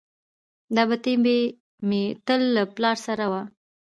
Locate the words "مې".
1.87-2.03